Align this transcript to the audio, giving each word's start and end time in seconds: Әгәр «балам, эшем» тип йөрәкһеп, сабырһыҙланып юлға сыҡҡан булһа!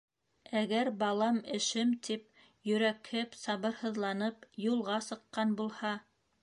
Әгәр 0.61 0.87
«балам, 1.03 1.37
эшем» 1.57 1.91
тип 2.07 2.25
йөрәкһеп, 2.71 3.39
сабырһыҙланып 3.45 4.53
юлға 4.69 5.01
сыҡҡан 5.11 5.55
булһа! 5.63 5.99